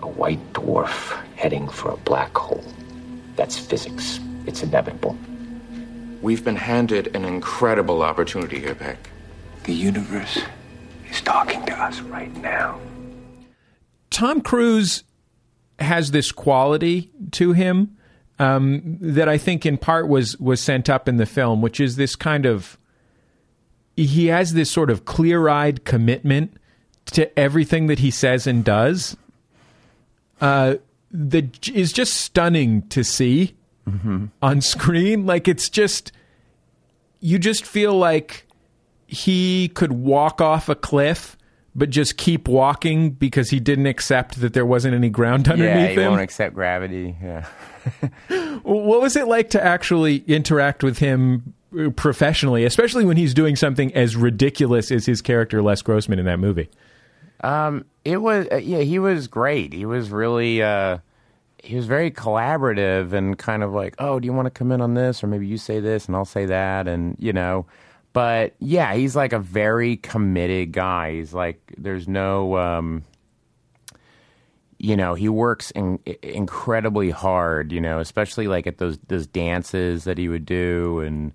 [0.00, 2.64] a white dwarf heading for a black hole.
[3.36, 4.20] That's physics.
[4.46, 5.16] It's inevitable.
[6.22, 8.98] We've been handed an incredible opportunity here, Peck.
[9.64, 10.38] The universe
[11.10, 12.78] is talking to us right now.
[14.10, 15.04] Tom Cruise
[15.78, 17.96] has this quality to him
[18.38, 21.96] um, that I think in part was was sent up in the film, which is
[21.96, 22.78] this kind of
[23.96, 26.56] he has this sort of clear eyed commitment
[27.12, 29.16] to everything that he says and does.
[30.40, 30.76] Uh,
[31.12, 33.54] that is just stunning to see
[33.88, 34.26] mm-hmm.
[34.42, 35.26] on screen.
[35.26, 36.12] Like it's just
[37.20, 38.46] you just feel like
[39.06, 41.36] he could walk off a cliff
[41.74, 45.66] but just keep walking because he didn't accept that there wasn't any ground underneath.
[45.66, 46.10] yeah, underneath he him.
[46.10, 47.16] won't accept gravity.
[47.22, 47.46] Yeah.
[48.62, 53.56] What was it like to actually interact with him uh, professionally, especially when he's doing
[53.56, 56.68] something as ridiculous as his character Les Grossman in that movie?
[57.42, 59.72] Um, it was uh, yeah, he was great.
[59.72, 60.98] He was really uh,
[61.62, 64.80] he was very collaborative and kind of like, oh, do you want to come in
[64.80, 67.66] on this, or maybe you say this and I'll say that, and you know.
[68.12, 71.12] But yeah, he's like a very committed guy.
[71.14, 73.04] He's like, there's no, um,
[74.78, 77.70] you know, he works in, incredibly hard.
[77.72, 81.32] You know, especially like at those those dances that he would do, and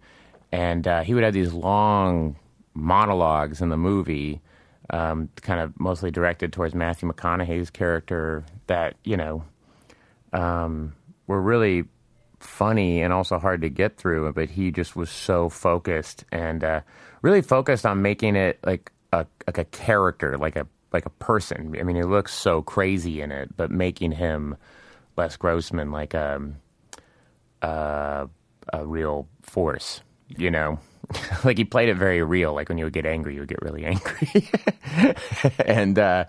[0.52, 2.36] and uh, he would have these long
[2.74, 4.42] monologues in the movie
[4.90, 9.44] um, kind of mostly directed towards Matthew McConaughey's character that you know
[10.34, 10.94] um,
[11.28, 11.86] were really
[12.40, 14.32] funny and also hard to get through.
[14.34, 16.82] But he just was so focused and uh,
[17.22, 21.76] really focused on making it like a like a character, like a like a person.
[21.80, 24.56] I mean, he looks so crazy in it, but making him
[25.18, 26.42] Les Grossman like a
[27.62, 28.30] a,
[28.72, 30.80] a real force, you know.
[31.44, 32.54] like he played it very real.
[32.54, 34.50] Like when you would get angry, you would get really angry,
[35.66, 36.26] and uh,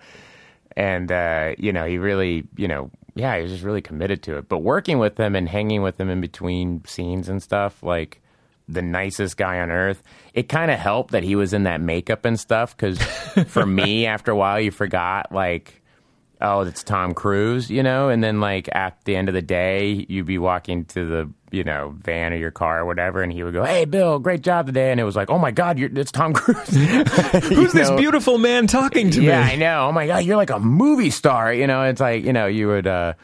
[0.76, 4.36] and uh, you know he really you know yeah he was just really committed to
[4.38, 4.48] it.
[4.48, 8.20] But working with him and hanging with him in between scenes and stuff, like
[8.68, 10.02] the nicest guy on earth.
[10.34, 13.00] It kind of helped that he was in that makeup and stuff because
[13.46, 15.82] for me, after a while, you forgot like.
[16.40, 20.04] Oh, it's Tom Cruise, you know, and then like at the end of the day,
[20.08, 23.42] you'd be walking to the you know van or your car or whatever, and he
[23.42, 25.90] would go, "Hey, Bill, great job today," and it was like, "Oh my God, you're,
[25.98, 26.68] it's Tom Cruise."
[27.48, 29.52] Who's this beautiful man talking to yeah, me?
[29.52, 29.86] I know.
[29.88, 31.52] Oh my God, you're like a movie star.
[31.52, 32.86] You know, it's like you know you would.
[32.86, 33.14] uh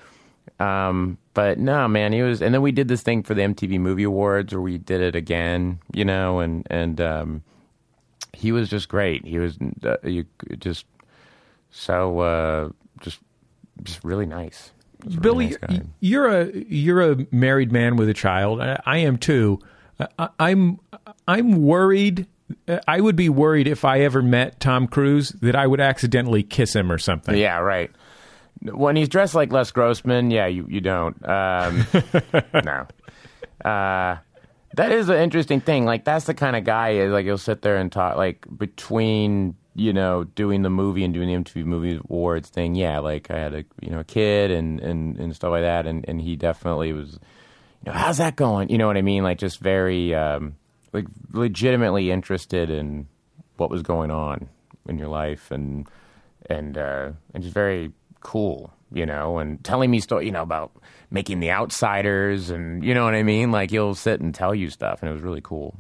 [0.58, 2.40] um, but no, man, he was.
[2.40, 5.16] And then we did this thing for the MTV Movie Awards, where we did it
[5.16, 5.80] again.
[5.92, 7.42] You know, and and um,
[8.32, 9.24] he was just great.
[9.24, 10.26] He was uh, you
[10.58, 10.86] just
[11.70, 12.68] so uh,
[13.02, 13.20] just
[13.82, 14.72] just really nice.
[15.04, 18.60] Just a really Billy, nice you're a you're a married man with a child.
[18.60, 19.58] I, I am too.
[20.18, 20.80] I, I'm
[21.28, 22.26] I'm worried.
[22.86, 26.74] I would be worried if I ever met Tom Cruise that I would accidentally kiss
[26.74, 27.36] him or something.
[27.36, 27.90] Yeah, right.
[28.62, 31.16] When he's dressed like Les Grossman, yeah, you you don't.
[31.28, 31.86] Um,
[32.54, 32.86] no.
[33.64, 34.16] Uh,
[34.74, 35.84] that is an interesting thing.
[35.84, 39.56] Like that's the kind of guy is like he'll sit there and talk like between
[39.74, 42.74] you know doing the movie and doing the MTV Movie Awards thing.
[42.74, 45.86] Yeah, like I had a you know a kid and and and stuff like that,
[45.86, 47.18] and and he definitely was.
[47.84, 48.68] You know, how's that going?
[48.68, 49.24] You know what I mean?
[49.24, 50.54] Like just very um,
[50.92, 53.08] like legitimately interested in
[53.56, 54.48] what was going on
[54.88, 55.88] in your life and
[56.46, 60.72] and uh, and just very cool, you know, and telling me story, you know, about
[61.10, 63.50] making the outsiders and you know what I mean.
[63.50, 65.76] Like he'll sit and tell you stuff, and it was really cool.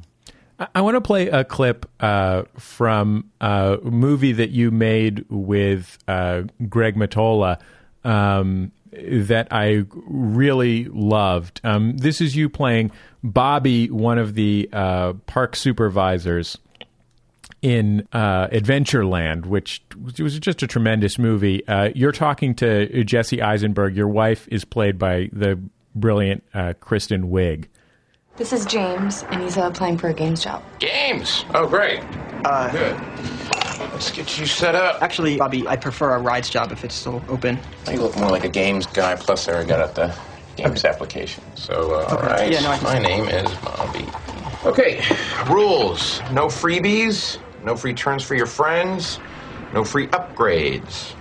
[0.74, 6.42] I, want to play a clip uh, from a movie that you made with uh,
[6.68, 7.60] Greg Mottola
[8.04, 11.60] um, that I really loved.
[11.64, 12.90] Um, this is you playing
[13.22, 16.58] Bobby, one of the uh, park supervisors
[17.62, 19.82] in uh, Adventureland, which
[20.18, 21.66] was just a tremendous movie.
[21.68, 23.96] Uh, you're talking to Jesse Eisenberg.
[23.96, 25.58] Your wife is played by the
[25.94, 27.66] brilliant uh, Kristen Wiig.
[28.36, 30.64] This is James, and he's uh, applying for a games job.
[30.78, 31.44] Games?
[31.54, 32.02] Oh, great.
[32.46, 32.98] Uh, Good.
[33.92, 35.02] Let's get you set up.
[35.02, 37.60] Actually, Bobby, I prefer a rides job if it's still open.
[37.90, 40.14] You look more like a games guy, plus I got out the
[40.56, 41.44] games application.
[41.56, 42.26] So, uh, Okay.
[42.26, 42.50] right.
[42.52, 44.06] Yeah, no, My name is Bobby.
[44.64, 45.02] Okay,
[45.50, 46.22] rules.
[46.30, 49.20] No freebies, no free turns for your friends,
[49.72, 51.16] no free upgrades,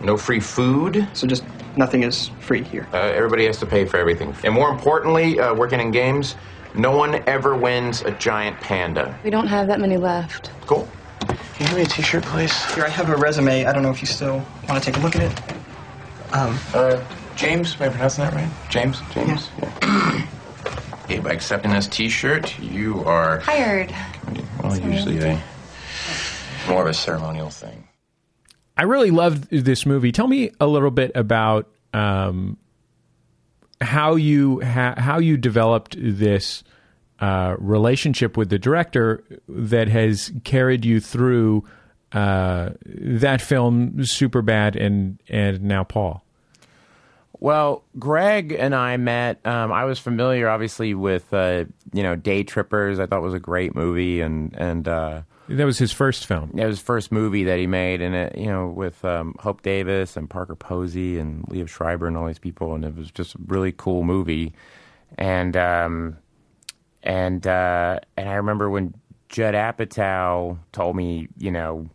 [0.00, 1.08] no free food.
[1.12, 1.44] So just
[1.76, 2.88] nothing is free here.
[2.92, 4.34] Uh, everybody has to pay for everything.
[4.44, 6.36] And more importantly, uh, working in games,
[6.74, 9.18] no one ever wins a giant panda.
[9.24, 10.50] We don't have that many left.
[10.66, 10.88] Cool.
[11.20, 12.52] Can you give me a t-shirt, please?
[12.74, 13.64] Here, I have a resume.
[13.64, 16.34] I don't know if you still want to take a look at it.
[16.34, 17.02] Um, Uh,
[17.36, 18.48] James, am I pronouncing that right?
[18.70, 19.00] James?
[19.12, 19.48] James?
[19.60, 20.26] Yeah.
[21.04, 23.94] okay, by accepting this t-shirt, you are, Hired.
[24.62, 25.40] well, usually a,
[26.68, 27.88] more of a ceremonial thing.
[28.76, 30.10] I really loved this movie.
[30.12, 32.56] Tell me a little bit about um,
[33.84, 36.64] how you ha- how you developed this
[37.20, 41.64] uh, relationship with the director that has carried you through
[42.12, 46.24] uh, that film, Superbad, and and now Paul.
[47.40, 49.44] Well, Greg and I met.
[49.44, 52.98] Um, I was familiar, obviously, with uh, you know Day Trippers.
[52.98, 56.52] I thought was a great movie, and and uh, That was his first film.
[56.54, 59.62] it was his first movie that he made, and it you know with um, Hope
[59.62, 63.34] Davis and Parker Posey and Liev Schreiber and all these people, and it was just
[63.34, 64.54] a really cool movie.
[65.18, 66.16] And um,
[67.02, 68.94] and uh, and I remember when
[69.28, 71.90] Judd Apatow told me, you know,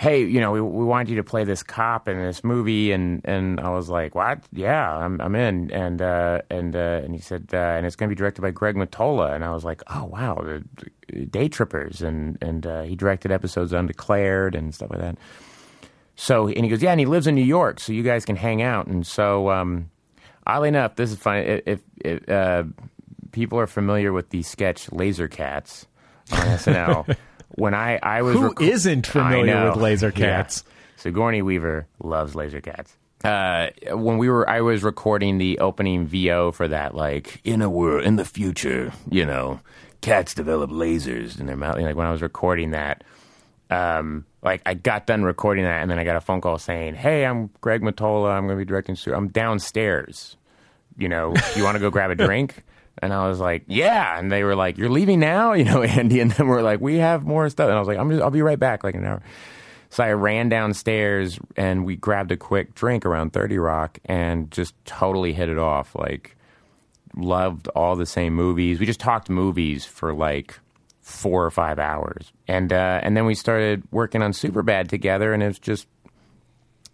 [0.00, 3.20] hey, you know, we, we want you to play this cop in this movie, and,
[3.26, 4.42] and I was like, what?
[4.50, 8.08] Yeah, I'm I'm in, and uh, and uh, and he said, uh, and it's going
[8.08, 10.64] to be directed by Greg Mottola, and I was like, oh wow, the,
[11.12, 15.18] the Day Trippers, and and uh, he directed episodes Undeclared and stuff like that.
[16.16, 18.36] So and he goes, yeah, and he lives in New York, so you guys can
[18.36, 19.90] hang out, and so um,
[20.46, 21.60] oddly enough, this is funny.
[21.66, 22.64] If, if, uh,
[23.32, 25.86] people are familiar with the sketch Laser Cats
[26.32, 27.16] on SNL.
[27.56, 30.42] when I, I was Who rec- isn't familiar with Laser Yeah.
[30.42, 30.64] Cats?
[30.96, 32.94] Sigourney Weaver loves Laser Cats.
[33.24, 36.94] Uh, when we were, I was recording the opening VO for that.
[36.94, 39.60] Like in a world, in the future, you know,
[40.00, 41.78] cats develop lasers in their mouth.
[41.78, 43.04] Like when I was recording that,
[43.70, 46.94] um, like I got done recording that, and then I got a phone call saying,
[46.94, 48.30] "Hey, I'm Greg Mottola.
[48.32, 48.96] I'm going to be directing.
[49.14, 50.36] I'm downstairs.
[50.96, 52.62] You know, you want to go grab a drink?"
[53.02, 56.20] And I was like, "Yeah." And they were like, "You're leaving now?" You know, Andy
[56.20, 58.30] and them were like, "We have more stuff." And I was like, "I'm just, I'll
[58.30, 59.22] be right back, like an hour."
[59.90, 64.72] So I ran downstairs and we grabbed a quick drink around 30 Rock and just
[64.84, 65.96] totally hit it off.
[65.96, 66.36] Like,
[67.16, 68.78] loved all the same movies.
[68.78, 70.58] We just talked movies for like
[71.00, 72.32] four or five hours.
[72.46, 75.88] And, uh, and then we started working on Superbad together and it was just,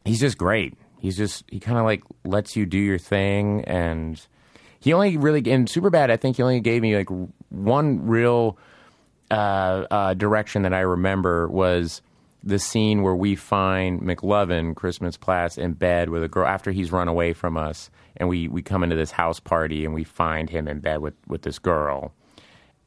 [0.07, 0.73] he's just great.
[0.99, 3.63] He's just, he kind of like lets you do your thing.
[3.65, 4.19] And
[4.81, 7.09] he only really, in Superbad, I think he only gave me like
[7.51, 8.59] one real,
[9.31, 12.03] uh, uh, direction that I remember was
[12.45, 16.93] the scene where we find McLovin, Chris Mintz-Plasse, in bed with a girl after he's
[16.93, 20.49] run away from us, and we, we come into this house party and we find
[20.49, 22.13] him in bed with, with this girl.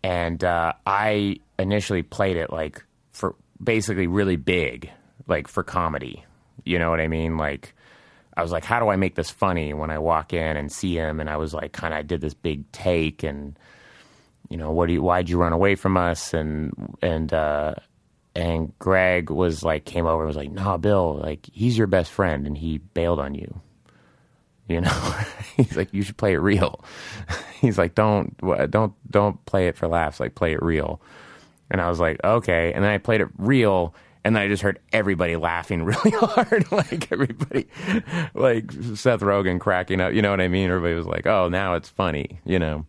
[0.02, 4.90] And uh, I initially played it like for basically really big,
[5.28, 6.24] like for comedy.
[6.64, 7.38] You know what I mean?
[7.38, 7.74] Like,
[8.36, 10.96] I was like, how do I make this funny when I walk in and see
[10.96, 11.20] him?
[11.20, 13.58] And I was like, kind of, I did this big take and
[14.50, 16.34] you know, what do you, why'd you run away from us?
[16.34, 17.76] And, and, uh,
[18.36, 22.12] and Greg was like, came over and was like, nah, Bill, like, he's your best
[22.12, 23.62] friend and he bailed on you.
[24.68, 25.16] You know,
[25.58, 26.84] he's like, you should play it real.
[27.62, 28.36] he's like, don't,
[28.72, 30.20] don't, don't play it for laughs.
[30.20, 31.02] Like, play it real.
[31.70, 32.74] And I was like, okay.
[32.74, 33.94] And then I played it real.
[34.26, 36.72] And then I just heard everybody laughing really hard.
[36.72, 37.68] like, everybody,
[38.34, 40.14] like Seth Rogen cracking up.
[40.14, 40.70] You know what I mean?
[40.70, 42.86] Everybody was like, oh, now it's funny, you know.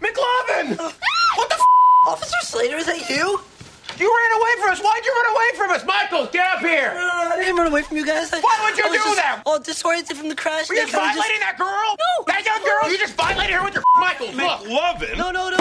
[0.00, 0.78] McLovin!
[0.78, 0.90] Uh,
[1.36, 1.62] what the f?
[2.08, 3.40] Officer Slater, is that you?
[3.98, 4.80] You ran away from us.
[4.80, 5.84] Why'd you run away from us?
[5.86, 6.92] Michael, get up here!
[6.94, 8.32] No, no, no, I didn't run away from you guys.
[8.32, 9.42] I, Why would you I do just that?
[9.46, 10.68] All disoriented from the crash.
[10.68, 11.68] Were you and I kinda violating that girl?
[11.68, 12.24] No!
[12.26, 12.90] That young girl?
[12.90, 14.60] You just violated her with your f- Michael, look!
[14.66, 15.16] McLovin?
[15.18, 15.56] No, no, no,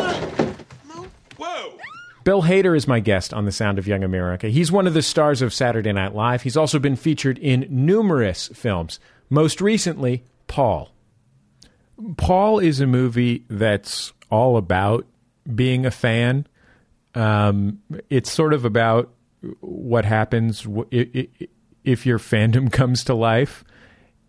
[0.88, 1.06] no.
[1.38, 1.78] Whoa!
[2.24, 4.48] Bill Hader is my guest on The Sound of Young America.
[4.50, 6.44] He's one of the stars of Saturday Night Live.
[6.44, 9.00] He's also been featured in numerous films,
[9.30, 10.92] most recently, Paul.
[12.18, 15.06] Paul is a movie that's all about
[15.54, 16.46] being a fan.
[17.16, 19.12] Um, it's sort of about
[19.60, 23.64] what happens if your fandom comes to life.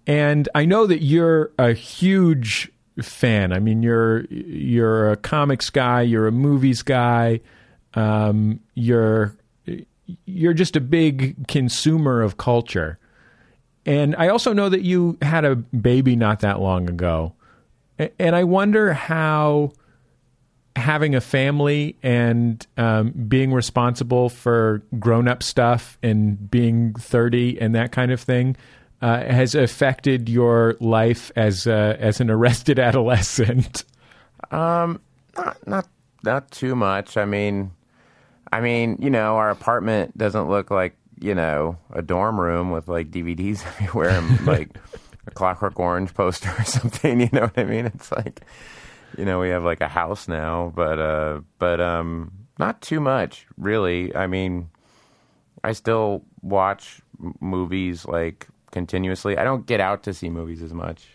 [0.06, 3.52] And I know that you're a huge fan.
[3.52, 7.40] I mean, you're you're a comics guy, you're a movies guy,
[7.94, 9.36] um, you're
[10.26, 12.98] you're just a big consumer of culture.
[13.86, 17.34] And I also know that you had a baby not that long ago.
[18.18, 19.72] And I wonder how
[20.76, 27.74] having a family and um, being responsible for grown up stuff and being 30 and
[27.74, 28.56] that kind of thing
[29.02, 33.84] uh, has affected your life as uh, as an arrested adolescent.
[34.50, 35.00] Um,
[35.36, 35.88] not not
[36.22, 37.16] not too much.
[37.16, 37.72] I mean,
[38.52, 42.88] I mean, you know, our apartment doesn't look like you know a dorm room with
[42.88, 44.76] like DVDs everywhere and like
[45.26, 47.20] a Clockwork Orange poster or something.
[47.20, 47.86] You know what I mean?
[47.86, 48.42] It's like,
[49.16, 53.46] you know, we have like a house now, but uh, but um, not too much
[53.56, 54.14] really.
[54.14, 54.68] I mean,
[55.64, 59.38] I still watch m- movies like continuously.
[59.38, 61.06] I don't get out to see movies as much.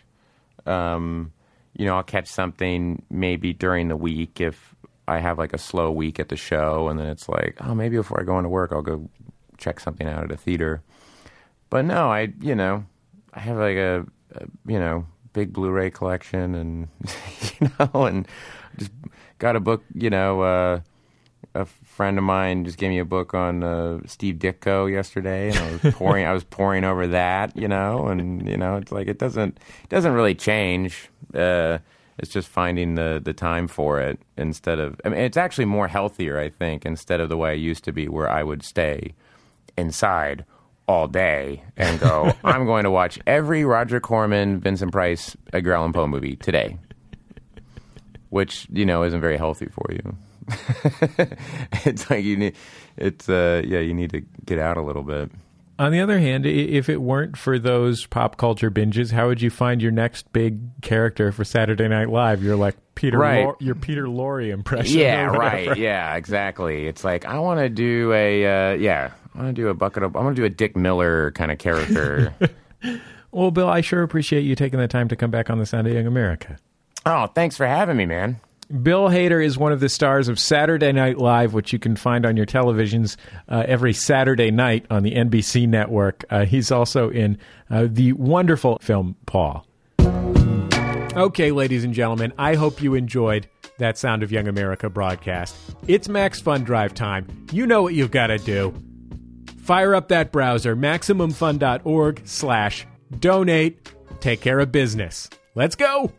[0.66, 1.32] Um,
[1.76, 4.74] you know, I'll catch something maybe during the week if
[5.08, 7.96] I have like a slow week at the show, and then it's like, oh, maybe
[7.96, 9.08] before I go into work, I'll go
[9.56, 10.82] check something out at a theater.
[11.70, 12.84] But no, I, you know,
[13.32, 16.88] I have like a, a you know, big Blu-ray collection, and
[17.60, 18.28] you know, and
[18.76, 18.92] just
[19.38, 20.42] got a book, you know.
[20.42, 20.80] uh
[21.54, 25.58] a friend of mine just gave me a book on uh, Steve Ditko yesterday, and
[25.58, 26.26] I was poring.
[26.26, 29.88] I was poring over that, you know, and you know, it's like it doesn't it
[29.88, 31.08] doesn't really change.
[31.34, 31.78] Uh,
[32.18, 35.00] it's just finding the the time for it instead of.
[35.04, 37.92] I mean, it's actually more healthier, I think, instead of the way I used to
[37.92, 39.14] be, where I would stay
[39.76, 40.44] inside
[40.88, 42.32] all day and go.
[42.44, 46.78] I'm going to watch every Roger Corman, Vincent Price, Edgar Allan Poe movie today,
[48.30, 50.16] which you know isn't very healthy for you.
[51.84, 52.56] it's like you need
[52.96, 55.30] it's uh yeah you need to get out a little bit
[55.78, 59.48] On the other hand, if it weren't for those pop culture binges, how would you
[59.50, 62.42] find your next big character for Saturday Night Live?
[62.42, 63.46] You're like Peter, Right.
[63.46, 64.98] Lau- your Peter Lorre impression.
[64.98, 65.76] Yeah, right.
[65.76, 66.88] Yeah, exactly.
[66.88, 70.02] It's like I want to do a uh, yeah, I want to do a bucket
[70.02, 72.34] of I want to do a Dick Miller kind of character.
[73.30, 75.86] Well, Bill, I sure appreciate you taking the time to come back on the Sound
[75.86, 76.56] of Young America.
[77.04, 78.40] oh, thanks for having me, man.
[78.82, 82.26] Bill Hader is one of the stars of Saturday Night Live, which you can find
[82.26, 83.16] on your televisions
[83.48, 86.24] uh, every Saturday night on the NBC network.
[86.28, 87.38] Uh, he's also in
[87.70, 89.66] uh, the wonderful film Paul.
[90.00, 93.48] Okay, ladies and gentlemen, I hope you enjoyed
[93.78, 95.56] that Sound of Young America broadcast.
[95.86, 97.46] It's Max Fun Drive time.
[97.50, 98.74] You know what you've got to do.
[99.62, 102.86] Fire up that browser, MaximumFun.org slash
[103.18, 103.90] donate.
[104.20, 105.30] Take care of business.
[105.54, 106.12] Let's go!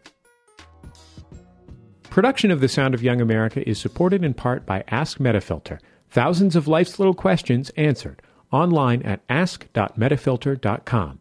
[2.10, 5.80] Production of The Sound of Young America is supported in part by Ask Metafilter.
[6.10, 11.19] Thousands of life's little questions answered online at ask.metafilter.com.